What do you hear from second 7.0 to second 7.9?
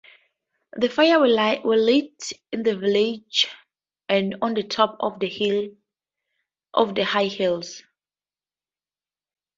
high hills.